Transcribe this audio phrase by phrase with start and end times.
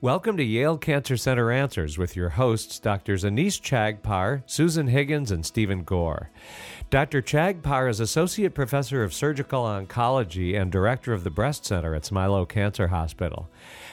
[0.00, 3.24] Welcome to Yale Cancer Center Answers with your hosts, Drs.
[3.24, 6.30] Anees Chagpar, Susan Higgins, and Stephen Gore.
[6.88, 7.20] Dr.
[7.20, 12.48] Chagpar is Associate Professor of Surgical Oncology and Director of the Breast Center at Smilow
[12.48, 13.50] Cancer Hospital.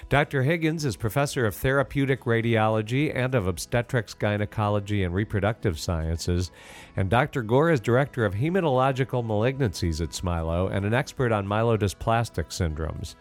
[0.07, 0.43] Dr.
[0.43, 6.51] Higgins is Professor of Therapeutic Radiology and of Obstetrics, Gynecology, and Reproductive Sciences.
[6.95, 7.41] And Dr.
[7.41, 13.15] Gore is Director of Hematological Malignancies at Smilow and an expert on myelodysplastic syndromes.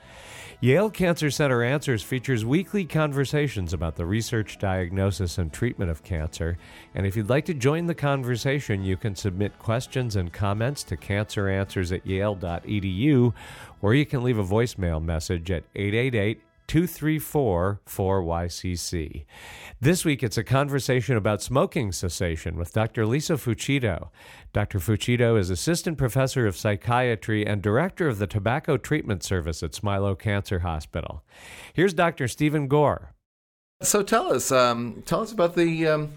[0.65, 6.57] Yale Cancer Center Answers features weekly conversations about the research, diagnosis, and treatment of cancer.
[6.95, 10.97] And if you'd like to join the conversation, you can submit questions and comments to
[10.97, 13.35] canceranswers at yale.edu,
[13.83, 16.41] or you can leave a voicemail message at 888
[16.75, 19.27] 234 4YCC.
[19.81, 23.07] This week, it's a conversation about smoking cessation with Dr.
[23.07, 24.09] Lisa Fucito.
[24.53, 24.81] Dr.
[24.81, 30.19] Fucito is Assistant Professor of Psychiatry and Director of the Tobacco Treatment Service at Smilow
[30.19, 31.23] Cancer Hospital.
[31.75, 32.27] Here's Dr.
[32.27, 33.15] Stephen Gore.
[33.81, 36.11] So tell us, um, tell us about the um,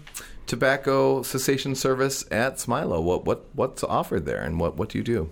[0.48, 3.00] tobacco cessation service at Smilow.
[3.00, 5.30] What, what, what's offered there and what, what do you do?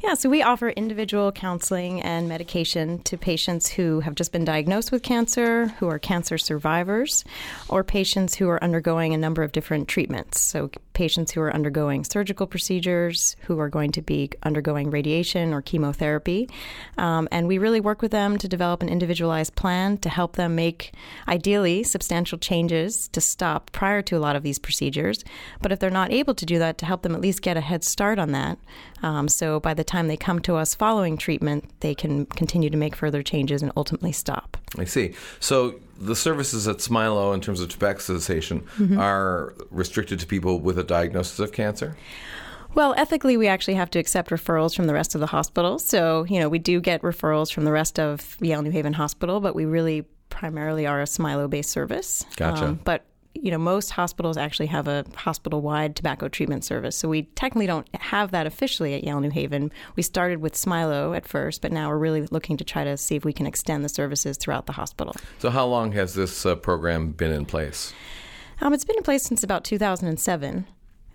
[0.00, 4.92] Yeah, so we offer individual counseling and medication to patients who have just been diagnosed
[4.92, 7.24] with cancer, who are cancer survivors,
[7.68, 10.40] or patients who are undergoing a number of different treatments.
[10.40, 15.62] So, patients who are undergoing surgical procedures, who are going to be undergoing radiation or
[15.62, 16.48] chemotherapy.
[16.96, 20.56] Um, and we really work with them to develop an individualized plan to help them
[20.56, 20.92] make,
[21.28, 25.24] ideally, substantial changes to stop prior to a lot of these procedures.
[25.62, 27.60] But if they're not able to do that, to help them at least get a
[27.60, 28.58] head start on that.
[29.02, 32.76] Um, so by the time they come to us following treatment, they can continue to
[32.76, 34.56] make further changes and ultimately stop.
[34.78, 35.14] I see.
[35.40, 38.98] So the services at Smilow in terms of tobacco cessation mm-hmm.
[38.98, 41.96] are restricted to people with a diagnosis of cancer?
[42.74, 45.78] Well, ethically, we actually have to accept referrals from the rest of the hospital.
[45.78, 49.40] So, you know, we do get referrals from the rest of Yale New Haven Hospital,
[49.40, 52.24] but we really primarily are a Smilow based service.
[52.36, 52.66] Gotcha.
[52.66, 53.04] Um, but
[53.42, 56.96] you know, most hospitals actually have a hospital wide tobacco treatment service.
[56.96, 59.72] So we technically don't have that officially at Yale New Haven.
[59.96, 63.16] We started with Smilow at first, but now we're really looking to try to see
[63.16, 65.14] if we can extend the services throughout the hospital.
[65.38, 67.92] So, how long has this uh, program been in place?
[68.60, 70.66] Um, it's been in place since about 2007.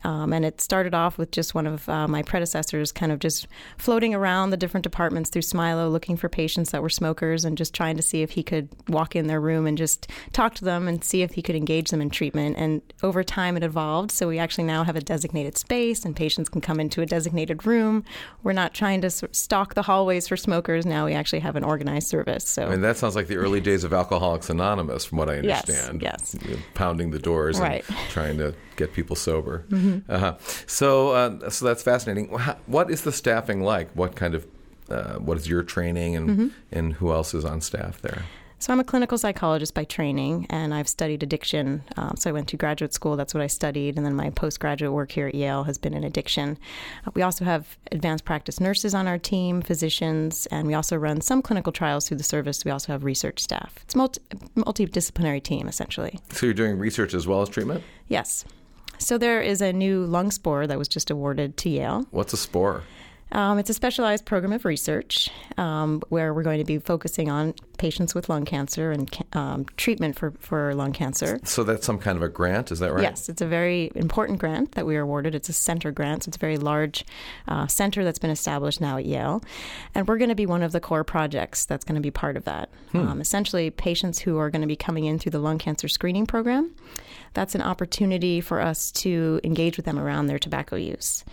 [0.04, 3.48] Um, and it started off with just one of uh, my predecessors kind of just
[3.78, 7.74] floating around the different departments through Smilow looking for patients that were smokers and just
[7.74, 10.88] trying to see if he could walk in their room and just talk to them
[10.88, 12.58] and see if he could engage them in treatment.
[12.58, 14.12] And over time it evolved.
[14.12, 17.66] So we actually now have a designated space and patients can come into a designated
[17.66, 18.04] room.
[18.44, 20.86] We're not trying to stalk the hallways for smokers.
[20.86, 22.48] Now we actually have an organized service.
[22.48, 25.38] So I mean, that sounds like the early days of Alcoholics Anonymous, from what I
[25.38, 26.02] understand.
[26.02, 26.36] Yes.
[26.46, 26.60] yes.
[26.74, 27.88] pounding the doors right.
[27.88, 29.66] and trying to get people sober.
[29.70, 29.93] Mm-hmm.
[30.10, 30.36] Uh-huh.
[30.68, 32.28] So, uh, so that's fascinating.
[32.66, 33.90] What is the staffing like?
[33.94, 34.46] What kind of
[34.90, 36.48] uh, what is your training, and mm-hmm.
[36.72, 38.24] and who else is on staff there?
[38.60, 41.84] So I'm a clinical psychologist by training, and I've studied addiction.
[41.98, 44.94] Um, so I went to graduate school; that's what I studied, and then my postgraduate
[44.94, 46.58] work here at Yale has been in addiction.
[47.06, 51.20] Uh, we also have advanced practice nurses on our team, physicians, and we also run
[51.20, 52.64] some clinical trials through the service.
[52.64, 53.76] We also have research staff.
[53.84, 54.22] It's multi-
[54.56, 56.20] multidisciplinary team essentially.
[56.32, 57.84] So you're doing research as well as treatment?
[58.08, 58.46] Yes.
[59.04, 62.08] So there is a new lung SPORE that was just awarded to Yale.
[62.12, 62.84] What's a SPORE?
[63.34, 67.56] Um, it's a specialized program of research um, where we're going to be focusing on
[67.80, 71.40] patients with lung cancer and um, treatment for, for lung cancer.
[71.44, 73.02] So that's some kind of a grant, is that right?
[73.02, 75.34] Yes, it's a very important grant that we are awarded.
[75.34, 77.06] It's a center grant, so it's a very large
[77.48, 79.44] uh, center that's been established now at Yale.
[79.96, 82.38] And we're going to be one of the core projects that's going to be part
[82.38, 82.70] of that.
[82.92, 83.08] Hmm.
[83.08, 86.28] Um, essentially, patients who are going to be coming in through the lung cancer screening
[86.28, 86.74] program
[87.34, 91.24] that's an opportunity for us to engage with them around their tobacco use.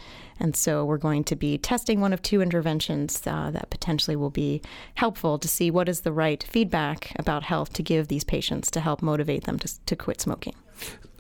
[0.41, 4.31] And so we're going to be testing one of two interventions uh, that potentially will
[4.31, 4.63] be
[4.95, 8.81] helpful to see what is the right feedback about health to give these patients to
[8.81, 10.55] help motivate them to, to quit smoking.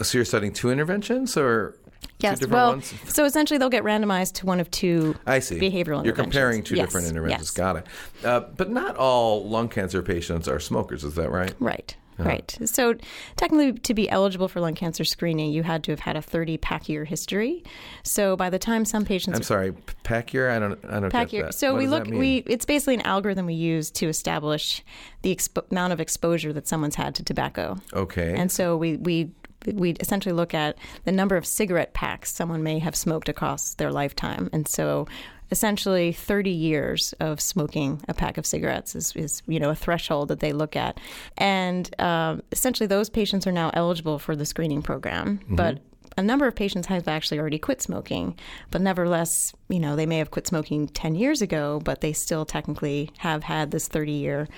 [0.02, 1.76] So you're studying two interventions or
[2.18, 2.46] Yes.
[2.46, 2.94] Well, ones?
[3.08, 5.58] so essentially they'll get randomized to one of two I see.
[5.58, 6.86] behavioral You're comparing two yes.
[6.86, 7.48] different interventions.
[7.48, 7.50] Yes.
[7.50, 7.86] Got it.
[8.24, 11.54] Uh, but not all lung cancer patients are smokers, is that right?
[11.60, 11.96] Right.
[12.24, 12.58] Right.
[12.64, 12.94] So
[13.36, 16.58] technically, to be eligible for lung cancer screening, you had to have had a 30
[16.58, 17.64] pack year history.
[18.02, 19.72] So by the time some patients, I'm sorry,
[20.02, 20.50] pack year.
[20.50, 20.78] I don't.
[20.84, 21.52] I don't pack year.
[21.52, 22.06] So what we look.
[22.06, 24.84] We it's basically an algorithm we use to establish
[25.22, 27.76] the expo- amount of exposure that someone's had to tobacco.
[27.92, 28.34] Okay.
[28.34, 29.30] And so we we
[29.66, 33.92] we essentially look at the number of cigarette packs someone may have smoked across their
[33.92, 34.48] lifetime.
[34.52, 35.06] And so
[35.50, 40.28] essentially 30 years of smoking a pack of cigarettes is, is you know a threshold
[40.28, 40.98] that they look at
[41.38, 45.56] and um, essentially those patients are now eligible for the screening program mm-hmm.
[45.56, 45.78] but
[46.16, 48.36] a number of patients have actually already quit smoking,
[48.70, 52.44] but nevertheless, you know, they may have quit smoking 10 years ago, but they still
[52.44, 54.48] technically have had this 30 year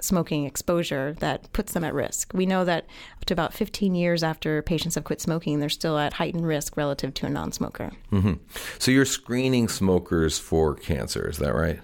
[0.00, 2.32] smoking exposure that puts them at risk.
[2.34, 2.86] We know that
[3.16, 6.76] up to about 15 years after patients have quit smoking, they're still at heightened risk
[6.76, 7.92] relative to a non smoker.
[8.12, 8.34] Mm-hmm.
[8.78, 11.80] So you're screening smokers for cancer, is that right?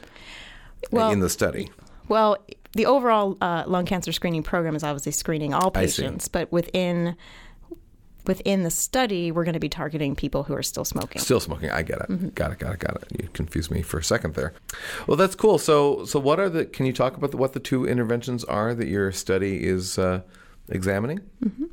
[0.91, 1.71] Well, in the study.
[2.09, 2.39] Well,
[2.73, 7.17] the overall uh, lung cancer screening program is obviously screening all patients, but within
[8.27, 11.21] within the study, we're going to be targeting people who are still smoking.
[11.21, 11.71] Still smoking.
[11.71, 12.09] I get it.
[12.09, 12.29] Mm-hmm.
[12.31, 12.59] Got it.
[12.59, 12.81] Got it.
[12.81, 13.23] Got it.
[13.23, 14.53] You confused me for a second there.
[15.07, 15.59] Well, that's cool.
[15.59, 16.67] So, so what are the?
[16.67, 20.23] Can you talk about the, what the two interventions are that your study is uh,
[20.69, 21.21] examining?
[21.45, 21.65] Mm-hmm.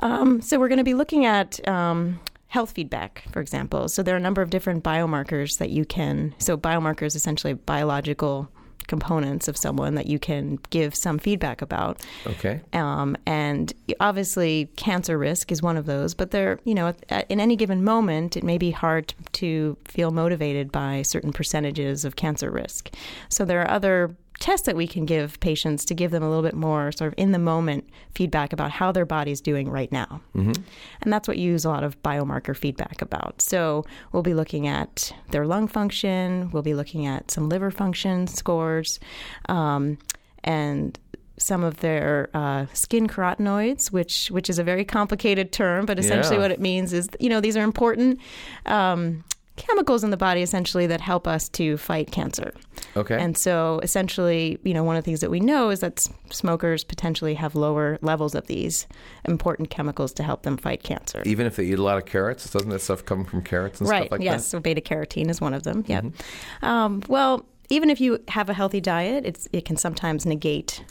[0.00, 1.66] Um, so we're going to be looking at.
[1.68, 3.88] Um, health feedback, for example.
[3.90, 6.34] So there are a number of different biomarkers that you can.
[6.38, 8.48] So biomarkers essentially biological
[8.88, 12.00] components of someone that you can give some feedback about.
[12.26, 12.60] Okay.
[12.72, 16.14] Um, and obviously, cancer risk is one of those.
[16.14, 16.94] But there, you know,
[17.28, 22.16] in any given moment, it may be hard to feel motivated by certain percentages of
[22.16, 22.90] cancer risk.
[23.28, 26.42] So there are other tests that we can give patients to give them a little
[26.42, 30.20] bit more sort of in the moment feedback about how their body's doing right now.
[30.34, 30.62] Mm-hmm.
[31.02, 33.42] And that's what you use a lot of biomarker feedback about.
[33.42, 38.26] So we'll be looking at their lung function, we'll be looking at some liver function
[38.26, 39.00] scores,
[39.48, 39.98] um,
[40.44, 40.98] and
[41.36, 46.36] some of their uh, skin carotenoids, which which is a very complicated term, but essentially
[46.36, 46.42] yeah.
[46.42, 48.18] what it means is you know these are important
[48.66, 49.24] um,
[49.56, 52.52] chemicals in the body essentially that help us to fight cancer.
[52.96, 53.18] Okay.
[53.18, 56.84] And so essentially, you know, one of the things that we know is that smokers
[56.84, 58.86] potentially have lower levels of these
[59.24, 61.22] important chemicals to help them fight cancer.
[61.24, 63.88] Even if they eat a lot of carrots, doesn't that stuff come from carrots and
[63.88, 64.30] right, stuff like yes.
[64.30, 64.36] that?
[64.36, 65.84] Yes, so beta carotene is one of them.
[65.86, 66.00] Yeah.
[66.00, 66.64] Mm-hmm.
[66.64, 70.82] Um, well, even if you have a healthy diet, it can sometimes negate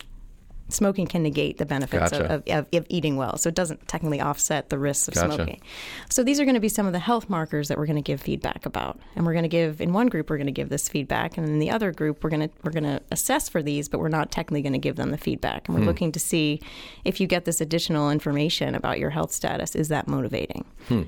[0.70, 2.26] smoking can negate the benefits gotcha.
[2.26, 3.38] of, of, of, eating well.
[3.38, 5.34] So it doesn't technically offset the risks of gotcha.
[5.34, 5.62] smoking.
[6.10, 8.02] So these are going to be some of the health markers that we're going to
[8.02, 9.00] give feedback about.
[9.16, 11.48] And we're going to give in one group we're going to give this feedback, and
[11.48, 14.10] in the other group we're going to we're going to assess for these, but we're
[14.10, 15.68] not technically going to give them the feedback.
[15.68, 15.88] And we're hmm.
[15.88, 16.62] looking to see
[17.06, 20.66] if you get this additional information about your health status, is that motivating?
[20.88, 21.04] Hmm.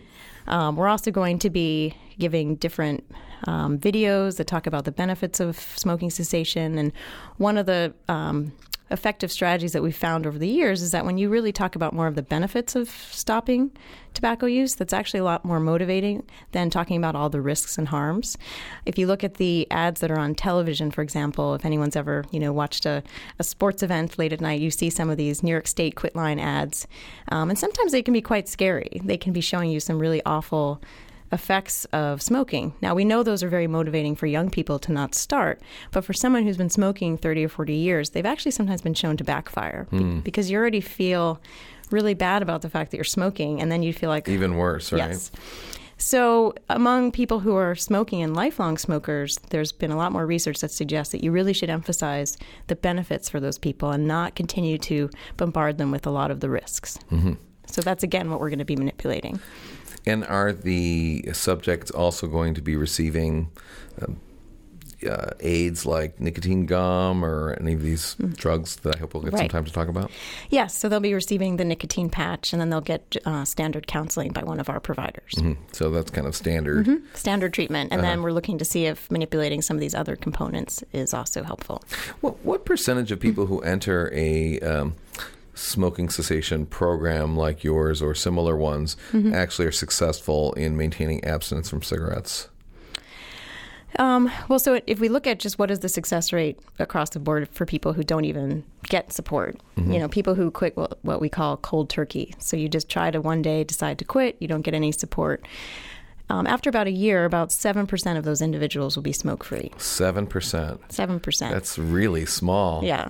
[0.48, 3.06] Um, we're also going to be giving different
[3.46, 6.78] um, videos that talk about the benefits of smoking cessation.
[6.78, 6.92] And
[7.38, 8.52] one of the um,
[8.92, 11.94] effective strategies that we've found over the years is that when you really talk about
[11.94, 13.72] more of the benefits of stopping
[14.14, 17.88] tobacco use, that's actually a lot more motivating than talking about all the risks and
[17.90, 18.38] harms.
[18.86, 22.26] If you look at the ads that are on television, for example, if anyone's ever
[22.32, 23.04] you know watched a,
[23.38, 26.42] a sports event late at night, you see some of these New York State quitline
[26.42, 26.88] ads,
[27.32, 29.02] um, and sometimes they can be quite scary.
[29.04, 30.82] They can be showing you some really awful
[31.32, 32.74] effects of smoking.
[32.82, 35.62] Now, we know those are very motivating for young people to not start,
[35.92, 39.18] but for someone who's been smoking 30 or 40 years, they've actually sometimes been shown
[39.18, 40.24] to backfire mm.
[40.24, 41.42] because you already feel
[41.92, 44.28] really bad about the fact that you're smoking, and then you feel like.
[44.28, 45.10] Even worse, right?
[45.10, 45.32] Yes.
[45.98, 50.60] So, among people who are smoking and lifelong smokers, there's been a lot more research
[50.60, 52.38] that suggests that you really should emphasize
[52.68, 56.40] the benefits for those people and not continue to bombard them with a lot of
[56.40, 56.98] the risks.
[57.12, 57.34] Mm-hmm.
[57.68, 59.42] So, that's again what we're going to be manipulating.
[60.06, 63.52] And are the subjects also going to be receiving
[64.02, 64.20] um,
[65.08, 68.36] uh, aids like nicotine gum or any of these mm.
[68.36, 69.40] drugs that I hope we'll get right.
[69.40, 70.12] some time to talk about?
[70.50, 74.32] Yes, so they'll be receiving the nicotine patch and then they'll get uh, standard counseling
[74.32, 75.34] by one of our providers.
[75.36, 75.62] Mm-hmm.
[75.72, 76.86] So that's kind of standard.
[76.86, 77.06] Mm-hmm.
[77.16, 77.92] Standard treatment.
[77.92, 78.10] And uh-huh.
[78.10, 81.84] then we're looking to see if manipulating some of these other components is also helpful.
[82.22, 84.96] What, what percentage of people who enter a um,
[85.60, 89.34] smoking cessation program like yours or similar ones mm-hmm.
[89.34, 92.50] actually are successful in maintaining abstinence from cigarettes?
[93.98, 97.20] Um, well, so if we look at just what is the success rate across the
[97.20, 99.92] board for people who don't even get support, mm-hmm.
[99.92, 102.34] you know, people who quit what, what we call cold turkey.
[102.38, 105.46] So you just try to one day decide to quit, you don't get any support.
[106.30, 109.72] Um, after about a year, about 7% of those individuals will be smoke free.
[109.78, 110.28] 7%.
[110.30, 111.40] 7%.
[111.52, 112.84] That's really small.
[112.84, 113.10] Yeah.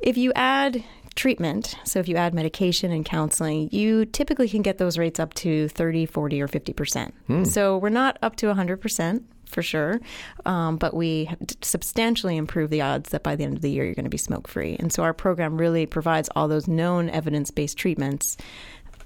[0.00, 0.82] If you add
[1.20, 5.34] treatment, so if you add medication and counseling, you typically can get those rates up
[5.34, 7.12] to 30, 40, or 50%.
[7.26, 7.44] Hmm.
[7.44, 10.00] So we're not up to 100% for sure,
[10.46, 11.28] um, but we
[11.60, 14.16] substantially improve the odds that by the end of the year you're going to be
[14.16, 14.76] smoke free.
[14.80, 18.38] And so our program really provides all those known evidence based treatments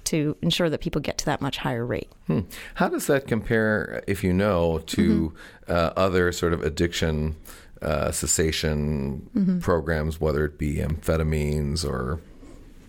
[0.05, 2.09] to ensure that people get to that much higher rate.
[2.27, 2.41] Hmm.
[2.75, 5.33] How does that compare, if you know, to
[5.67, 5.71] mm-hmm.
[5.71, 7.35] uh, other sort of addiction?
[7.81, 9.59] Uh, cessation mm-hmm.
[9.59, 12.19] programs, whether it be amphetamines or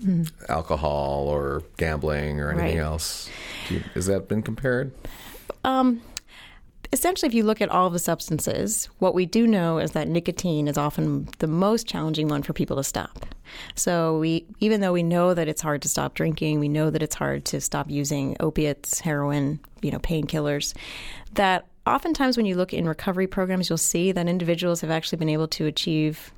[0.02, 0.24] mm-hmm.
[0.48, 2.84] alcohol or gambling or anything right.
[2.84, 3.28] else.
[3.68, 4.92] You, has that been compared?
[5.64, 6.00] Um,
[6.92, 10.68] essentially, if you look at all the substances, what we do know is that nicotine
[10.68, 13.26] is often the most challenging one for people to stop.
[13.74, 17.02] So we, even though we know that it's hard to stop drinking, we know that
[17.02, 20.74] it's hard to stop using opiates, heroin, you know, painkillers,
[21.34, 25.28] that oftentimes when you look in recovery programs, you'll see that individuals have actually been
[25.28, 26.32] able to achieve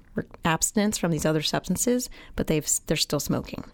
[0.44, 3.64] abstinence from these other substances, but they've they're still smoking.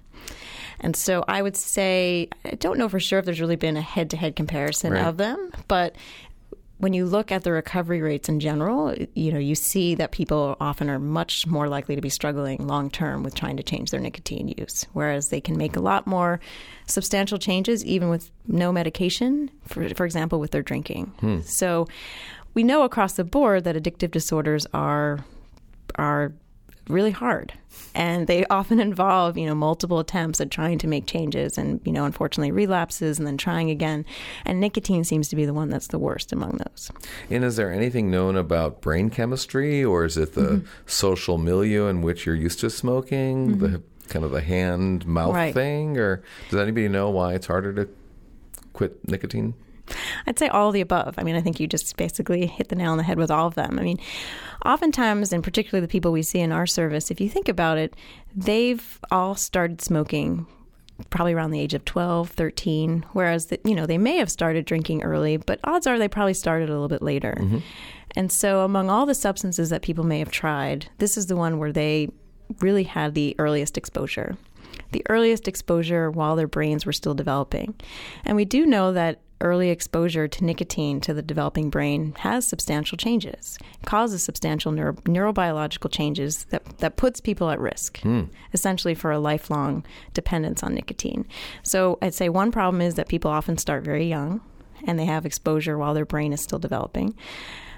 [0.81, 3.83] And so I would say I don't know for sure if there's really been a
[3.83, 5.07] head-to-head comparison Right.
[5.07, 5.95] of them, but
[6.79, 10.57] when you look at the recovery rates in general, you know, you see that people
[10.61, 14.01] often are much more likely to be struggling long term with trying to change their
[14.01, 16.41] nicotine use, whereas they can make a lot more
[16.87, 21.07] substantial changes even with no medication, for, for example, with their drinking.
[21.21, 21.41] Hmm.
[21.43, 21.87] So
[22.55, 25.25] we know across the board that addictive disorders are
[25.97, 26.33] are
[26.89, 27.53] really hard
[27.95, 31.93] and they often involve you know multiple attempts at trying to make changes and you
[31.93, 34.05] know unfortunately relapses and then trying again
[34.45, 36.91] and nicotine seems to be the one that's the worst among those
[37.31, 40.67] And is there anything known about brain chemistry, or is it the Mm-hmm.
[40.87, 45.55] social milieu in which you're used to smoking, the kind of the hand mouth Right.
[45.55, 47.89] thing, or does anybody know why it's harder to
[48.75, 49.55] quit nicotine?
[50.27, 51.15] I'd say all of the above.
[51.19, 53.47] I mean, I think you just basically hit the nail on the head with all
[53.47, 53.79] of them.
[53.79, 53.99] I mean,
[54.65, 57.95] oftentimes, and particularly the people we see in our service, if you think about it,
[58.35, 60.47] they've all started smoking
[61.11, 64.65] probably around the age of 12, 13, whereas, the, you know, they may have started
[64.65, 67.37] drinking early, but odds are they probably started a little bit later.
[67.39, 67.59] Mm-hmm.
[68.17, 71.59] And so, among all the substances that people may have tried, this is the one
[71.59, 72.11] where they
[72.61, 74.37] really had the earliest exposure.
[74.93, 77.75] The earliest exposure while their brains were still developing.
[78.25, 82.97] And we do know that early exposure to nicotine to the developing brain has substantial
[82.97, 88.23] changes, causes substantial neuro- neurobiological changes that, that puts people at risk, hmm.
[88.53, 91.27] essentially for a lifelong dependence on nicotine.
[91.63, 94.41] So I'd say one problem is that people often start very young
[94.87, 97.15] and they have exposure while their brain is still developing.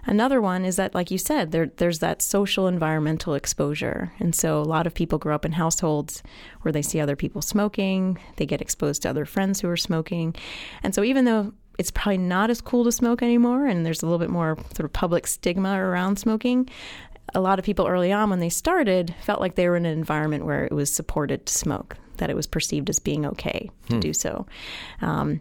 [0.07, 4.13] Another one is that, like you said, there, there's that social environmental exposure.
[4.19, 6.23] And so a lot of people grow up in households
[6.63, 10.35] where they see other people smoking, they get exposed to other friends who are smoking.
[10.83, 14.07] And so even though it's probably not as cool to smoke anymore and there's a
[14.07, 16.71] little bit more sort of public stigma around smoking,
[17.35, 19.99] a lot of people early on when they started felt like they were in an
[19.99, 23.99] environment where it was supported to smoke, that it was perceived as being okay to
[23.99, 24.47] do so.
[25.03, 25.41] Um,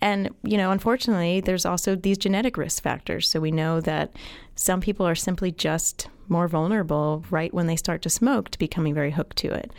[0.00, 3.28] and, you know, unfortunately, there's also these genetic risk factors.
[3.28, 4.16] So we know that
[4.54, 8.94] some people are simply just more vulnerable right when they start to smoke to becoming
[8.94, 9.72] very hooked to it.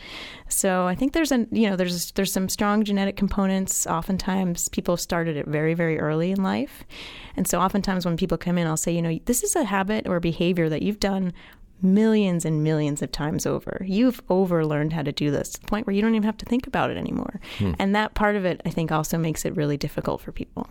[0.49, 3.87] So I think there's a you know there's there's some strong genetic components.
[3.87, 6.83] Oftentimes people started it very very early in life,
[7.37, 10.07] and so oftentimes when people come in, I'll say you know this is a habit
[10.07, 11.31] or behavior that you've done
[11.83, 13.83] millions and millions of times over.
[13.85, 16.45] You've overlearned how to do this to the point where you don't even have to
[16.45, 17.39] think about it anymore.
[17.79, 20.67] And that part of it, I think, also makes it really difficult for people.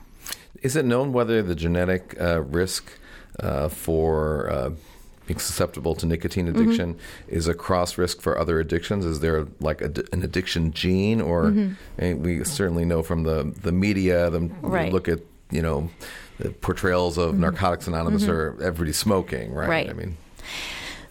[0.62, 2.92] Is it known whether the genetic uh, risk
[3.38, 4.70] uh, for uh,
[5.26, 6.60] being susceptible to nicotine Mm-hmm.
[6.62, 6.98] addiction
[7.28, 9.04] is a cross risk for other addictions?
[9.04, 12.22] Is there like a, an addiction gene, or Mm-hmm.
[12.22, 14.86] we certainly know from the the media, the Right.
[14.86, 14.92] Mm-hmm.
[14.94, 15.88] look at you know
[16.38, 19.68] the portrayals of Narcotics Anonymous or everybody smoking, right?
[19.68, 19.90] Right.
[19.90, 20.16] I mean,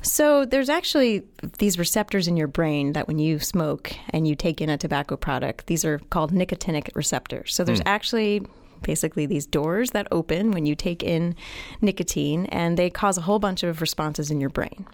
[0.01, 1.23] So there's actually
[1.57, 5.17] these receptors in your brain that when you smoke and you take in a tobacco
[5.17, 7.53] product, these are called nicotinic receptors.
[7.53, 7.87] So there's hmm.
[7.87, 8.41] actually
[8.81, 11.35] basically these doors that open when you take in
[11.81, 14.85] nicotine and they cause a whole bunch of responses in your brain.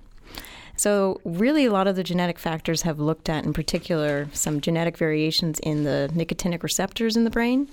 [0.78, 4.98] So, really, a lot of the genetic factors have looked at, in particular, some genetic
[4.98, 7.70] variations in the nicotinic receptors in the brain.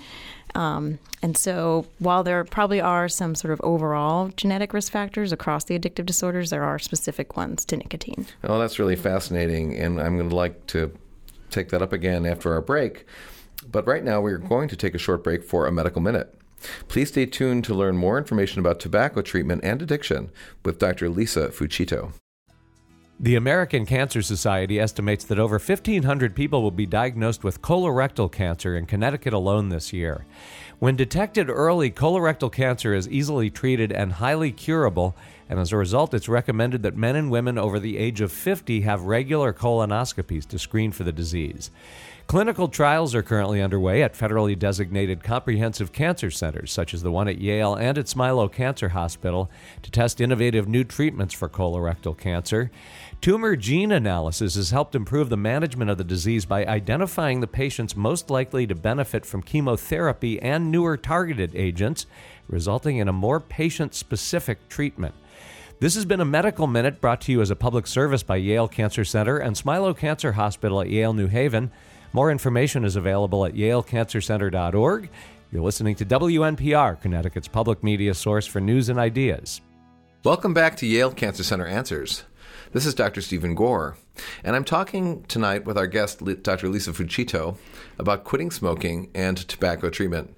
[0.55, 5.65] Um, and so, while there probably are some sort of overall genetic risk factors across
[5.65, 8.27] the addictive disorders, there are specific ones to nicotine.
[8.45, 10.93] oh, that's really fascinating, and I'm going to like to
[11.51, 13.07] take that up again after our break.
[13.71, 16.35] But right now, we're going to take a short break for a medical minute.
[16.89, 20.31] Please stay tuned to learn more information about tobacco treatment and addiction
[20.65, 21.09] with Dr.
[21.09, 22.13] Lisa Fucito.
[23.23, 28.77] The American Cancer Society estimates that over 1,500 people will be diagnosed with colorectal cancer
[28.77, 30.25] in Connecticut alone this year.
[30.81, 35.15] When detected early, colorectal cancer is easily treated and highly curable,
[35.49, 38.81] and as a result, it's recommended that men and women over the age of 50
[38.81, 41.71] have regular colonoscopies to screen for the disease.
[42.27, 47.29] Clinical trials are currently underway at federally designated comprehensive cancer centers, such as the one
[47.29, 49.51] at Yale and at Smilow Cancer Hospital,
[49.83, 52.71] to test innovative new treatments for colorectal cancer.
[53.23, 57.95] Tumor gene analysis has helped improve the management of the disease by identifying the patients
[57.95, 62.07] most likely to benefit from chemotherapy and newer targeted agents,
[62.49, 65.15] resulting in a more patient specific treatment.
[65.79, 68.67] This has been a Medical Minute brought to you as a public service by Yale
[68.67, 71.71] Cancer Center and Smilow Cancer Hospital at Yale New Haven.
[72.13, 75.09] More information is available at yalecancercenter.org.
[75.53, 79.61] You're listening to WNPR, Connecticut's public media source for news and ideas.
[80.25, 82.25] Welcome back to Yale Cancer Center Answers.
[82.73, 83.21] This is Dr.
[83.21, 83.97] Stephen Gore,
[84.43, 86.71] and I'm talking tonight with our guest, Dr.
[86.71, 87.57] Lisa Fucito,
[87.99, 90.35] about quitting smoking and tobacco treatment.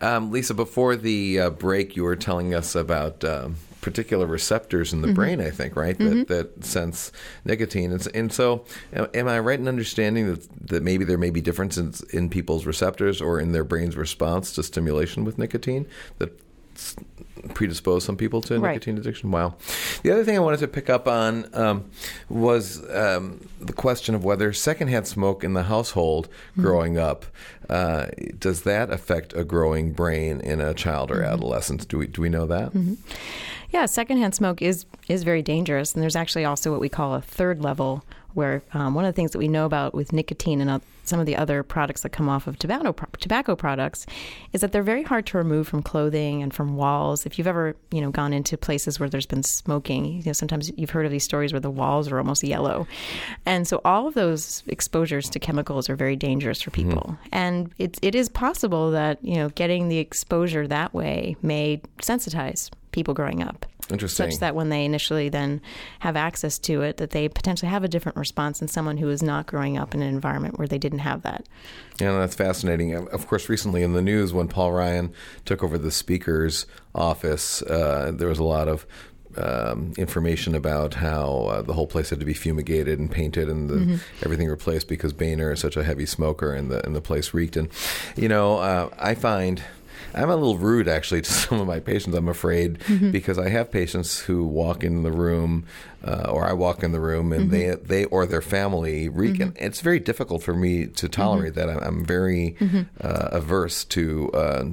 [0.00, 5.00] Um, Lisa, before the uh, break, you were telling us about um particular receptors in
[5.00, 7.12] the brain, I think, right, that, that sense
[7.44, 7.92] nicotine.
[7.92, 12.00] And, and so, am, I right in understanding that, that maybe there may be differences
[12.10, 15.86] in people's receptors or in their brain's response to stimulation with nicotine
[16.18, 16.36] that
[17.54, 18.72] predispose some people to Right.
[18.74, 19.30] nicotine addiction?
[19.30, 19.54] Wow.
[20.02, 21.84] The other thing I wanted to pick up on um,
[22.28, 26.28] was um, the question of whether secondhand smoke in the household
[26.58, 27.26] growing up
[27.68, 28.06] uh,
[28.38, 31.88] does that affect a growing brain in a child or adolescent?
[31.88, 32.72] Do we do we know that?
[33.72, 37.20] Yeah, secondhand smoke is is very dangerous, and there's actually also what we call a
[37.20, 40.70] third level, where um, one of the things that we know about with nicotine and
[41.08, 44.06] some of the other products that come off of tobacco tobacco products
[44.52, 47.26] is that they're very hard to remove from clothing and from walls.
[47.26, 50.70] If you've ever you know gone into places where there's been smoking, you know sometimes
[50.76, 52.86] you've heard of these stories where the walls are almost yellow,
[53.44, 56.90] and so all of those exposures to chemicals are very dangerous for mm-hmm.
[56.90, 57.18] people.
[57.32, 62.70] And it it is possible that you know getting the exposure that way may sensitize
[62.92, 64.30] people growing up Interesting.
[64.30, 65.60] such that when they initially then
[66.00, 69.22] have access to it that they potentially have a different response than someone who is
[69.22, 71.46] not growing up in an environment where they didn't have that
[72.00, 72.94] Yeah, that's fascinating.
[72.94, 75.12] Of of course, recently in the news, when Paul Ryan
[75.44, 78.86] took over the Speaker's office, uh, there was a lot of
[79.36, 83.68] um, information about how uh, the whole place had to be fumigated and painted and
[83.68, 87.34] the, everything replaced because Boehner is such a heavy smoker and the and the place
[87.34, 87.56] reeked.
[87.56, 87.68] And
[88.16, 89.62] you know, uh, I find.
[90.16, 92.78] I'm a little rude actually to some of my patients, I'm afraid,
[93.12, 95.66] because I have patients who walk in the room
[96.04, 99.40] uh, or I walk in the room and they they or their family reek.
[99.40, 101.68] And it's very difficult for me to tolerate that.
[101.68, 102.56] I'm, I'm very
[103.00, 104.30] uh, averse to.
[104.32, 104.64] Uh,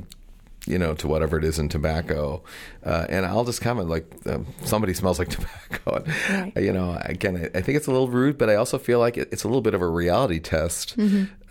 [0.65, 2.41] you know, to whatever it is in tobacco,
[2.85, 6.05] uh, and I'll just comment like um, somebody smells like tobacco.
[6.29, 6.53] Right.
[6.55, 9.17] You know, again, I, I think it's a little rude, but I also feel like
[9.17, 10.97] it, it's a little bit of a reality test.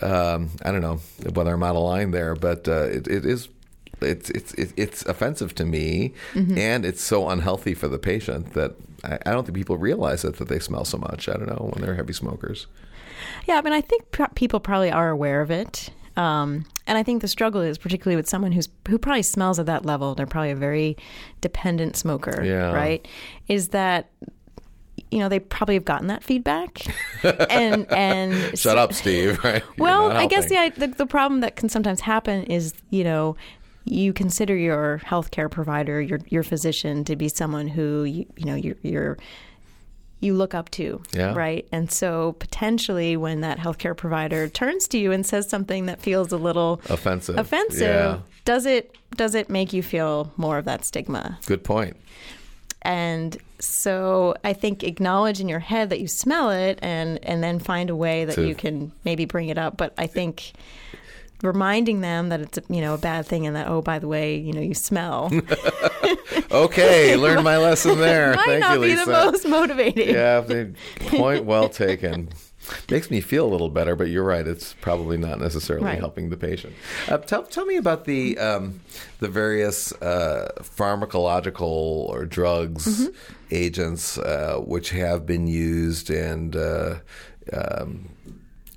[0.00, 1.00] Um, I don't know
[1.34, 3.49] whether I'm out of line there, but uh, it, it is.
[4.02, 8.73] It's it's it's offensive to me, and it's so unhealthy for the patient that
[9.04, 11.28] I, I don't think people realize it that they smell so much.
[11.28, 12.66] I don't know when they're heavy smokers.
[13.47, 14.02] yeah i mean i think
[14.35, 18.28] people probably are aware of it um, and i think the struggle is particularly with
[18.28, 20.97] someone who's who probably smells at that level they're probably a very
[21.41, 22.73] dependent smoker Yeah.
[22.73, 23.06] right
[23.49, 24.10] is that
[25.10, 26.82] you know they probably have gotten that feedback
[27.50, 29.43] and and Shut up, Steve.
[29.45, 29.62] Right?
[29.78, 33.36] Well, I guess the the problem that can sometimes happen is you know
[33.84, 38.54] you consider your healthcare provider, your your physician, to be someone who you you know
[38.54, 38.76] you're.
[38.82, 39.18] you're
[40.25, 41.34] you look up to, Yeah.
[41.34, 41.66] right?
[41.73, 46.30] And so potentially when that healthcare provider turns to you and says something that feels
[46.30, 47.36] a little offensive.
[47.36, 48.18] offensive, Yeah.
[48.45, 51.40] does it does it make you feel more of that stigma?
[51.47, 51.97] Good point.
[52.82, 57.58] And so I think acknowledge in your head that you smell it and and then
[57.58, 59.76] find a way that To- you can maybe bring it up.
[59.76, 60.52] But I think
[61.43, 64.09] reminding them that it's a, you know a bad thing and that oh by the
[64.09, 65.31] way you know you smell
[66.50, 68.35] Okay, learned my lesson there.
[68.35, 69.05] might Thank not you, be Lisa.
[69.07, 70.09] the most motivating.
[70.11, 70.43] Yeah,
[71.07, 72.28] point well taken.
[72.91, 74.47] Makes me feel a little better, but you're right.
[74.47, 75.99] It's probably not necessarily Right.
[75.99, 76.75] helping the patient.
[77.09, 78.81] Uh, tell, tell me about the um,
[79.19, 83.15] the various uh, pharmacological or drugs Mm-hmm.
[83.50, 86.97] agents uh, which have been used and uh,
[87.52, 88.09] um,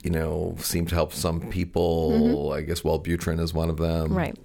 [0.05, 2.53] you know seem to help some people.
[2.53, 4.09] I guess Wellbutrin is one of them.
[4.09, 4.17] Mm-hmm.
[4.17, 4.37] Right.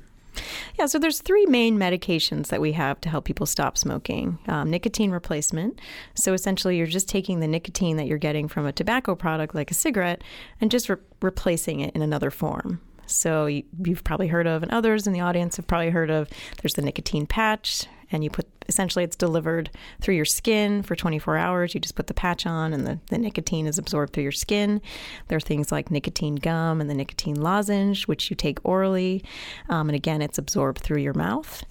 [0.79, 4.39] Yeah, so there's three main medications that we have to help people stop smoking.
[4.47, 5.81] Um, nicotine replacement.
[6.15, 9.71] So essentially, you're just taking the nicotine that you're getting from a tobacco product like
[9.71, 10.23] a cigarette
[10.61, 12.81] and just re- replacing it in another form.
[13.07, 16.29] So you, you've probably heard of, and others in the audience have probably heard of.
[16.63, 19.69] There's the nicotine patch, and you put essentially it's delivered
[20.01, 21.75] through your skin for 24 hours.
[21.75, 24.81] You just put the patch on, and the, the nicotine is absorbed through your skin.
[25.29, 29.23] There are things like nicotine gum and the nicotine lozenge, which you take orally,
[29.69, 31.65] um, and again, it's absorbed through your mouth.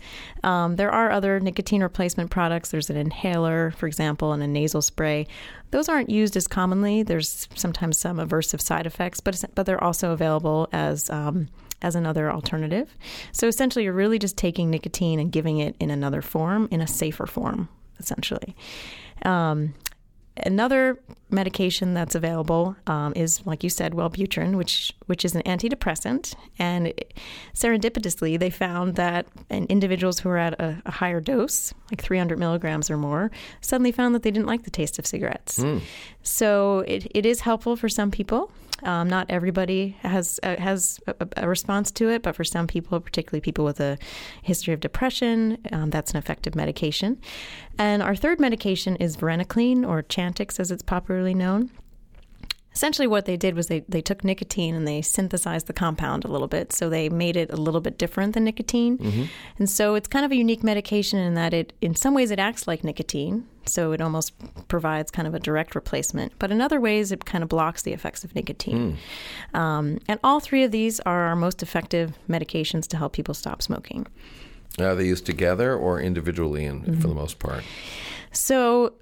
[0.43, 2.69] Um, there are other nicotine replacement products.
[2.69, 5.25] There's an inhaler, for example, and a nasal spray.
[5.71, 7.03] Those aren't used as commonly.
[7.03, 11.47] There's sometimes some aversive side effects, but but they're also available as um,
[11.81, 12.97] as another alternative.
[13.31, 16.87] So essentially, you're really just taking nicotine and giving it in another form, in a
[16.87, 18.55] safer form, essentially.
[19.23, 19.73] Um,
[20.45, 20.97] another
[21.29, 26.33] medication that's available um, is, like you said, Wellbutrin, which which is an antidepressant.
[26.57, 27.13] And it-
[27.53, 32.39] serendipitously, they found that in individuals who were at a, a higher dose, like 300
[32.39, 35.63] milligrams or more, suddenly found that they didn't like the taste of cigarettes.
[36.23, 38.51] So it, it is helpful for some people.
[38.83, 42.99] Um, not everybody has uh, has a, a response to it, but for some people,
[42.99, 43.97] particularly people with a
[44.41, 47.19] history of depression, um, that's an effective medication.
[47.77, 51.71] And our third medication is varenicline, or Chantix as it's popularly known.
[52.73, 56.27] Essentially what they did was they, they took nicotine and they synthesized the compound a
[56.27, 56.71] little bit.
[56.71, 58.97] So they made it a little bit different than nicotine.
[58.97, 59.23] Mm-hmm.
[59.57, 62.39] and so it's kind of a unique medication in that it in some ways it
[62.39, 63.47] acts like nicotine.
[63.65, 64.33] So it almost
[64.67, 66.33] provides kind of a direct replacement.
[66.39, 68.97] But in other ways it kind of blocks the effects of nicotine.
[69.53, 69.59] Mm.
[69.59, 73.61] um, and all three of these are our most effective medications to help people stop
[73.61, 74.07] smoking.
[74.77, 77.01] Are they used together or individually in, mm-hmm.
[77.01, 77.63] for the most part?
[78.31, 78.93] So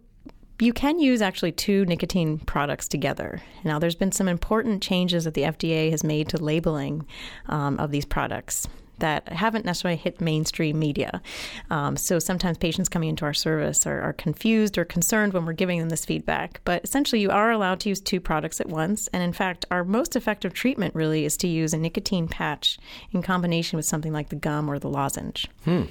[0.60, 3.42] you can use actually two nicotine products together.
[3.64, 7.06] Now, there's been some important changes that the FDA has made to labeling
[7.48, 8.68] um, of these products
[9.00, 11.22] that haven't necessarily hit mainstream media.
[11.70, 15.54] Um, so sometimes patients coming into our service are, are, confused or concerned when we're
[15.54, 16.62] giving them this feedback.
[16.66, 19.08] But essentially, you are allowed to use two products at once.
[19.10, 22.80] And in fact, our most effective treatment really is to use a nicotine patch
[23.12, 25.48] in combination with something like the gum or the lozenge.
[25.66, 25.84] Hmm.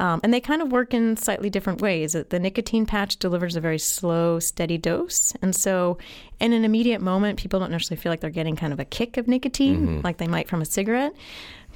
[0.00, 2.12] Um, and they kind of work in slightly different ways.
[2.12, 5.34] The nicotine patch delivers a very slow, steady dose.
[5.42, 5.98] And so,
[6.38, 9.16] in an immediate moment, people don't necessarily feel like they're getting kind of a kick
[9.16, 10.00] of nicotine mm-hmm.
[10.02, 11.14] like they might from a cigarette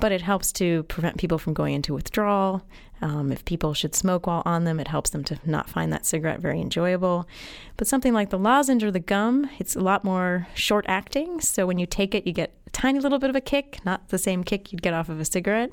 [0.02, 2.66] but it helps to prevent people from going into withdrawal.
[3.02, 6.04] Um, if people should smoke while on them, it helps them to not find that
[6.04, 7.28] cigarette very enjoyable.
[7.76, 11.40] But something like the lozenge or the gum, it's a lot more short acting.
[11.40, 14.08] So when you take it, you get a tiny little bit of a kick, not
[14.08, 15.70] the same kick you'd get off of a cigarette.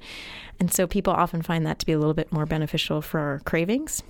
[0.59, 3.39] And so people often find that to be a little bit more beneficial for our
[3.45, 4.03] cravings.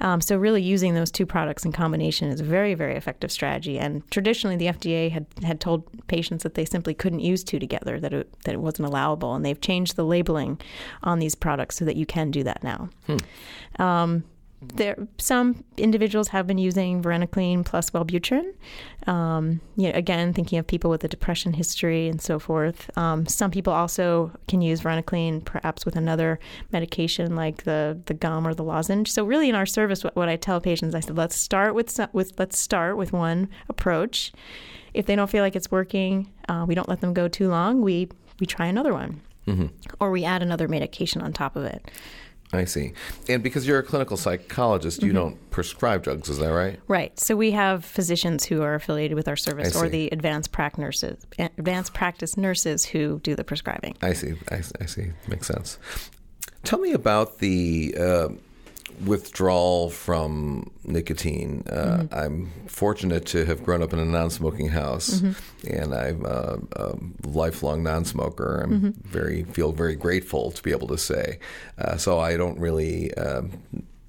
[0.00, 3.78] Um, so really using those two products in combination is a very, very effective strategy.
[3.78, 8.00] And traditionally, the FDA had, had told patients that they simply couldn't use two together,
[8.00, 9.34] that it, that it wasn't allowable.
[9.34, 10.60] And they've changed the labeling
[11.02, 12.88] on these products so that you can do that now.
[13.06, 13.82] Hmm.
[13.82, 14.24] Um,
[14.62, 18.52] there some individuals have been using varenicline plus Wellbutrin.
[19.06, 22.96] Um, you know, again, thinking of people with a depression history and so forth.
[22.98, 26.38] Um, some people also can use varenicline perhaps with another
[26.72, 29.10] medication like the the gum or the lozenge.
[29.10, 31.98] So really, in our service, what, what I tell patients, I said, let's start with
[32.12, 34.32] with let's start with one approach.
[34.92, 37.80] If they don't feel like it's working, uh, we don't let them go too long.
[37.80, 39.66] We we try another one, mm-hmm.
[40.00, 41.90] or we add another medication on top of it.
[42.52, 42.92] I see.
[43.28, 45.06] And because you're a clinical psychologist, mm-hmm.
[45.06, 46.80] you don't prescribe drugs, is that right?
[46.88, 47.18] Right.
[47.18, 51.24] So we have physicians who are affiliated with our service or the advanced practice nurses,
[51.38, 53.96] advanced practice nurses who do the prescribing.
[54.02, 54.34] I see.
[54.50, 55.12] I, I see.
[55.28, 55.78] Makes sense.
[56.64, 58.28] Tell me about the uh,
[59.04, 61.64] withdrawal from nicotine.
[61.68, 62.14] Uh, mm-hmm.
[62.14, 65.74] I'm fortunate to have grown up in a non-smoking house, mm-hmm.
[65.74, 68.62] and I'm a, a, lifelong non-smoker.
[68.64, 69.08] I'm mm-hmm.
[69.08, 71.38] very feel very grateful to be able to say.
[71.78, 73.14] Uh, so I don't really.
[73.14, 73.42] Uh,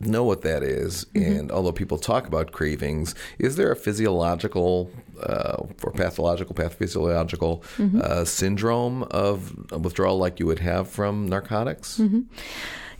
[0.04, 1.32] know what that is, mm-hmm.
[1.32, 4.90] and although people talk about cravings, is there a physiological
[5.22, 8.02] uh, or pathological, pathophysiological mm-hmm.
[8.04, 12.00] uh, syndrome of withdrawal like you would have from narcotics?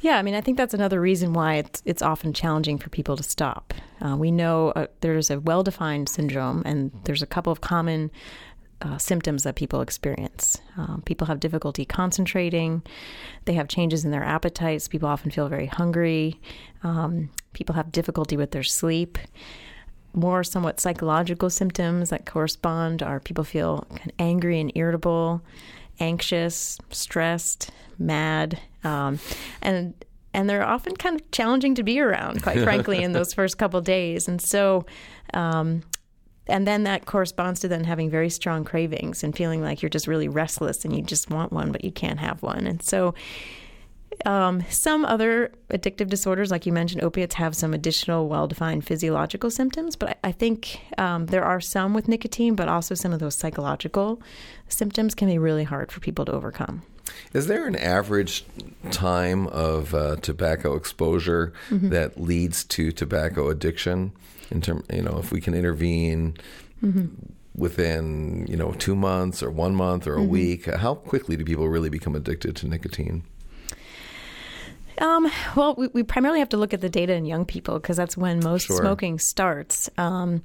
[0.02, 3.16] Yeah, I mean, I think that's another reason why it's it's often challenging for people
[3.16, 3.74] to stop.
[4.02, 8.10] Uh, we know uh, there's a well-defined syndrome, and there's a couple of common
[8.82, 10.60] uh, symptoms that people experience.
[10.76, 12.82] Um, people have difficulty concentrating.
[13.46, 14.88] They have changes in their appetites.
[14.88, 16.42] People often feel very hungry.
[16.82, 19.20] Um, people have difficulty with their sleep.
[20.14, 25.44] More somewhat psychological symptoms that correspond are people feel kind of angry and irritable
[26.00, 29.20] anxious, stressed, mad, um,
[29.62, 29.94] and
[30.34, 33.82] and they're often kind of challenging to be around, quite frankly, in those first couple
[33.82, 34.28] days.
[34.28, 34.86] And so,
[35.34, 35.84] um,
[36.48, 40.08] and then that corresponds to then having very strong cravings and feeling like you're just
[40.08, 42.66] really restless and you just want one, but you can't have one.
[42.66, 43.14] And so,
[44.26, 49.50] um, some other addictive disorders, like you mentioned, opiates have some additional well defined physiological
[49.50, 53.20] symptoms, but I, I think um, there are some with nicotine, but also some of
[53.20, 54.22] those psychological
[54.68, 56.84] symptoms can be really hard for people to overcome.
[57.34, 58.46] Is there an average
[58.92, 61.90] time of uh, tobacco exposure mm-hmm.
[61.90, 64.12] that leads to tobacco addiction?
[64.50, 66.36] In term, you know, if we can intervene
[66.84, 67.06] mm-hmm.
[67.56, 70.30] within you know two months or one month or a mm-hmm.
[70.30, 73.24] week, how quickly do people really become addicted to nicotine?
[74.98, 77.98] Um, well, we, we, primarily have to look at the data in young people because
[77.98, 78.78] that's when most sure.
[78.78, 79.90] smoking starts.
[79.98, 80.44] Um,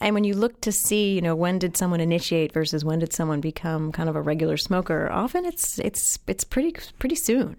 [0.00, 3.12] and when you look to see, you know, when did someone initiate versus when did
[3.12, 7.56] someone become kind of a regular smoker, often it's it's it's pretty pretty soon.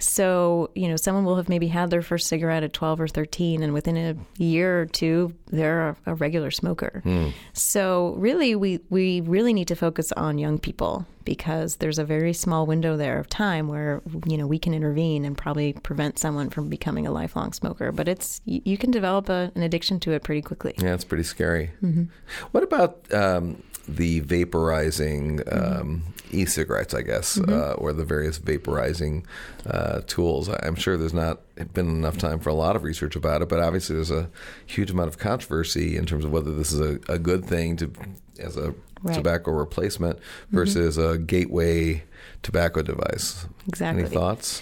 [0.00, 3.62] So, you know, someone will have maybe had their first cigarette at 12 or 13,
[3.62, 7.02] and within a year or two, they're a, regular smoker.
[7.04, 7.32] Mm.
[7.52, 12.32] So, really, we, we really need to focus on young people because there's a very
[12.32, 16.50] small window there of time where, you know, we can intervene and probably prevent someone
[16.50, 17.92] from becoming a lifelong smoker.
[17.92, 20.74] But it's, you, you can develop a, an addiction to it pretty quickly.
[20.78, 21.70] Yeah, it's pretty scary.
[21.82, 22.04] Mm-hmm.
[22.52, 29.24] What about um, the vaporizing um, e-cigarettes, I guess, uh, or the various vaporizing
[29.66, 30.48] uh, tools.
[30.48, 31.40] I'm sure there's not
[31.74, 34.30] been enough time for a lot of research about it, but obviously there's a
[34.66, 37.90] huge amount of controversy in terms of whether this is a, a good thing to
[38.38, 39.14] as a Right.
[39.14, 40.18] tobacco replacement
[40.50, 42.02] versus a gateway
[42.42, 43.46] tobacco device.
[43.66, 44.02] Exactly.
[44.02, 44.60] Any thoughts?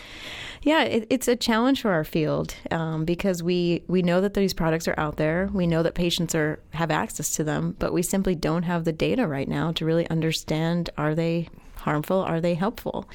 [0.63, 4.53] Yeah, it, it's a challenge for our field um, because we, we know that these
[4.53, 5.49] products are out there.
[5.53, 8.93] We know that patients are have access to them, but we simply don't have the
[8.93, 13.09] data right now to really understand are they harmful, are they helpful.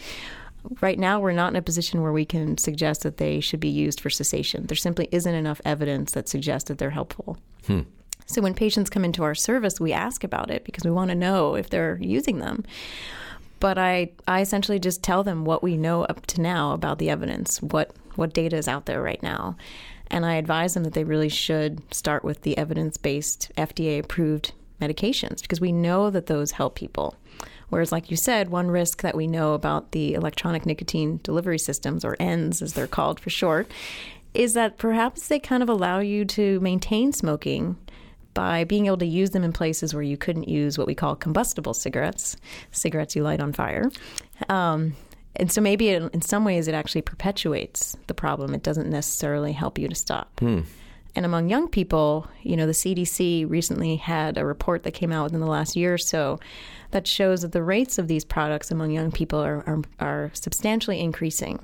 [0.82, 3.68] Right now, we're not in a position where we can suggest that they should be
[3.68, 4.66] used for cessation.
[4.68, 7.38] There simply isn't enough evidence that suggests that they're helpful.
[8.26, 11.16] So when patients come into our service, we ask about it because we want to
[11.16, 12.64] know if they're using them.
[13.64, 17.10] But I, I essentially just tell them what we know up to now about the
[17.10, 19.56] evidence, what, what data is out there right now.
[20.08, 24.52] And I advise them that they really should start with the evidence based, FDA approved
[24.82, 27.16] medications because we know that those help people.
[27.70, 32.04] Whereas, like you said, one risk that we know about the electronic nicotine delivery systems,
[32.04, 33.72] or ENDS as they're called for short,
[34.34, 37.78] is that perhaps they kind of allow you to maintain smoking
[38.34, 41.16] by being able to use them in places where you couldn't use what we call
[41.16, 42.36] combustible cigarettes,
[42.72, 43.92] cigarettes you light on fire.
[44.50, 44.96] Um,
[45.36, 48.54] and so maybe it, in some ways it actually perpetuates the problem.
[48.54, 50.30] It doesn't necessarily help you to stop.
[51.16, 55.26] And among young people, you know, the CDC recently had a report that came out
[55.26, 56.40] within the last year or so
[56.90, 61.00] that shows that the rates of these products among young people are, are, are substantially
[61.00, 61.60] increasing.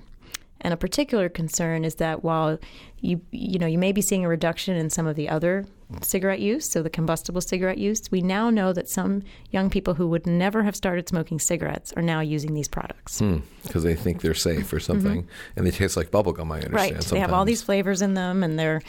[0.61, 2.59] And a particular concern is that while
[3.01, 5.65] you you know you may be seeing a reduction in some of the other
[6.01, 10.07] cigarette use, so the combustible cigarette use, we now know that some young people who
[10.07, 13.21] would never have started smoking cigarettes are now using these products.
[13.63, 16.51] Because they think they're safe or something, and they taste like bubblegum.
[16.51, 16.73] I understand.
[16.73, 16.75] Mm-hmm.
[16.75, 17.01] Right.
[17.01, 18.81] They have all these flavors in them and they're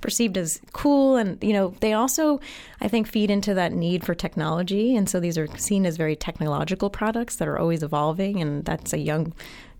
[0.00, 1.16] perceived as cool.
[1.16, 2.40] And, you know, they also,
[2.80, 4.96] I think, feed into that need for technology.
[4.96, 8.42] And so these are seen as very technological products that are always evolving.
[8.42, 9.32] And that's a young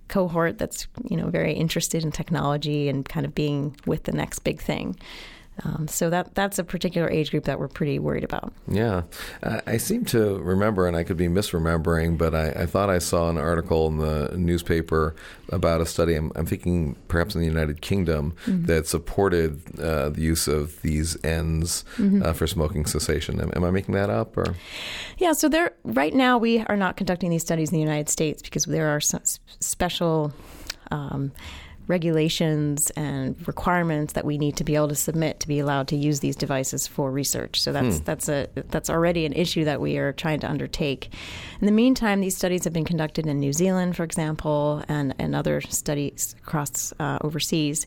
[0.08, 4.40] cohort that's, you know, very interested in technology and kind of being with the next
[4.40, 4.96] big thing.
[5.64, 8.52] Um, so that that's a particular age group that we're pretty worried about.
[8.68, 9.02] Yeah,
[9.42, 12.98] I, I seem to remember, and I could be misremembering, but I, I thought I
[12.98, 15.16] saw an article in the newspaper
[15.50, 16.14] about a study.
[16.14, 21.16] I'm, I'm thinking perhaps in the United Kingdom that supported uh, the use of these
[21.24, 21.84] ENDS
[22.22, 23.40] uh, for smoking cessation.
[23.40, 24.36] Am, am I making that up?
[24.36, 24.54] Or
[25.18, 28.42] Yeah, so there right now we are not conducting these studies in the United States
[28.42, 30.32] because there are special
[30.90, 31.32] um,
[31.88, 35.96] regulations and requirements that we need to be able to submit to be allowed to
[35.96, 37.60] use these devices for research.
[37.60, 41.10] So that's that's a that's already an issue that we are trying to undertake.
[41.60, 45.34] In the meantime, these studies have been conducted in New Zealand, for example, and and
[45.34, 47.86] other studies across uh, overseas.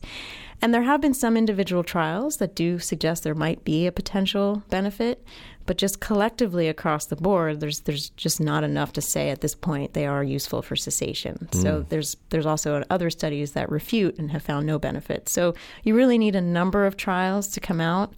[0.60, 4.62] And there have been some individual trials that do suggest there might be a potential
[4.70, 5.24] benefit,
[5.72, 9.54] but just collectively across the board, there's there's just not enough to say at this
[9.54, 11.48] point they are useful for cessation.
[11.50, 11.60] Hmm.
[11.62, 15.30] So there's there's also other studies that refute and have found no benefit.
[15.30, 18.12] So you really need a number of trials to come out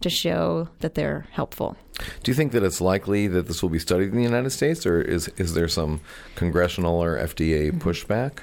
[0.00, 1.76] to show that they're helpful.
[2.24, 4.84] do you think that it's likely that this will be studied in the United States,
[4.84, 6.00] or is is there some
[6.34, 7.88] congressional or FDA mm-hmm.
[7.88, 8.40] pushback?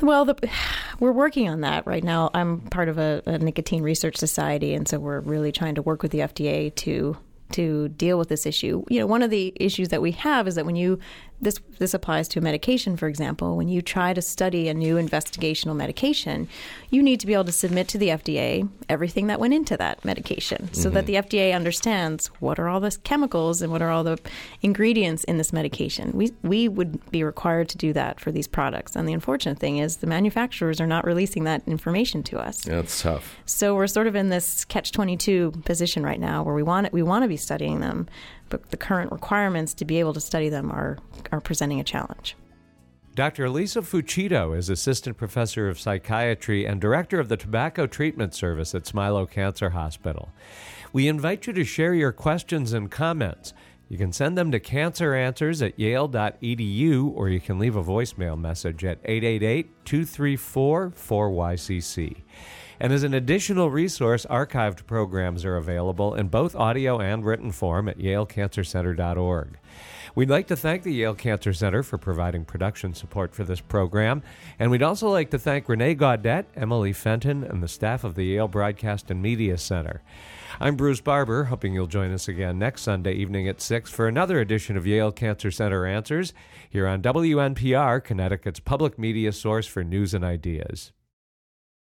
[0.00, 0.50] Well, the,
[0.98, 2.30] we're working on that right now.
[2.34, 6.02] I'm part of a, a nicotine research society, and so we're really trying to work
[6.02, 7.16] with the FDA to
[7.52, 8.84] to deal with this issue.
[8.88, 10.98] You know, one of the issues that we have is that when you
[11.40, 14.96] this this applies to a medication, for example, when you try to study a new
[14.96, 16.48] investigational medication,
[16.90, 20.04] you need to be able to submit to the FDA everything that went into that
[20.04, 21.28] medication, so that mm-hmm.
[21.28, 24.18] the FDA understands what are all the chemicals and what are all the
[24.62, 26.10] ingredients in this medication.
[26.12, 29.78] We we would be required to do that for these products, and the unfortunate thing
[29.78, 32.66] is the manufacturers are not releasing that information to us.
[32.66, 33.36] Yeah, it's tough.
[33.46, 36.86] So we're sort of in this catch twenty two position right now, where we want
[36.86, 38.08] it, we want to be studying them,
[38.48, 40.98] but the current requirements to be able to study them are
[41.32, 42.36] are presenting a challenge.
[43.14, 43.50] Dr.
[43.50, 48.84] Lisa Fucito is Assistant Professor of Psychiatry and Director of the Tobacco Treatment Service at
[48.84, 50.30] Smilow Cancer Hospital.
[50.92, 53.54] We invite you to share your questions and comments.
[53.88, 58.84] You can send them to canceranswers at yale.edu or you can leave a voicemail message
[58.84, 62.22] at 888 234 4YCC.
[62.80, 67.88] And as an additional resource, archived programs are available in both audio and written form
[67.88, 69.58] at yalecancercenter.org.
[70.18, 74.24] We'd like to thank the Yale Cancer Center for providing production support for this program,
[74.58, 78.24] and we'd also like to thank Renee Gaudette, Emily Fenton, and the staff of the
[78.24, 80.02] Yale Broadcast and Media Center.
[80.58, 84.40] I'm Bruce Barber, hoping you'll join us again next Sunday evening at 6 for another
[84.40, 86.34] edition of Yale Cancer Center Answers
[86.68, 90.90] here on WNPR, Connecticut's public media source for news and ideas.